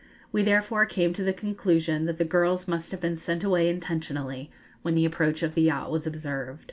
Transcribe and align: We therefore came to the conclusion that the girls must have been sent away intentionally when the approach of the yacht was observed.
We 0.31 0.41
therefore 0.41 0.87
came 0.87 1.13
to 1.13 1.23
the 1.23 1.31
conclusion 1.31 2.05
that 2.05 2.17
the 2.17 2.25
girls 2.25 2.67
must 2.67 2.89
have 2.89 2.99
been 2.99 3.17
sent 3.17 3.43
away 3.43 3.69
intentionally 3.69 4.49
when 4.81 4.95
the 4.95 5.05
approach 5.05 5.43
of 5.43 5.53
the 5.53 5.61
yacht 5.61 5.91
was 5.91 6.07
observed. 6.07 6.59